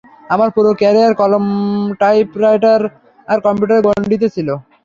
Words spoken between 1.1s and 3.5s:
কলম, টাইপরাইটার আর